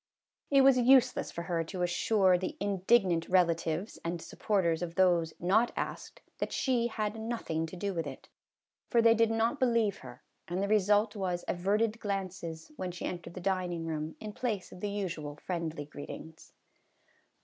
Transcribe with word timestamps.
It 0.49 0.61
was 0.61 0.79
useless 0.79 1.29
for 1.31 1.43
her 1.43 1.63
to 1.65 1.83
assure 1.83 2.35
the 2.35 2.57
indig 2.59 3.05
nant 3.05 3.29
relatives 3.29 3.99
and 4.03 4.19
supporters 4.19 4.81
of 4.81 4.95
those 4.95 5.35
not 5.39 5.71
asked 5.75 6.23
that 6.39 6.51
she 6.51 6.87
had 6.87 7.19
nothing 7.19 7.67
to 7.67 7.75
do 7.75 7.93
with 7.93 8.07
it, 8.07 8.27
for 8.89 8.99
they 8.99 9.13
did 9.13 9.29
not 9.29 9.59
believe 9.59 9.99
her, 9.99 10.23
and 10.47 10.63
the 10.63 10.67
result 10.67 11.15
was 11.15 11.45
averted 11.47 11.99
glances, 11.99 12.71
when 12.77 12.91
she 12.91 13.05
entered 13.05 13.35
the 13.35 13.39
dining 13.41 13.85
room, 13.85 14.15
in 14.19 14.33
place 14.33 14.71
of 14.71 14.79
the 14.79 14.89
usual 14.89 15.35
friendly 15.35 15.85
greetings. 15.85 16.51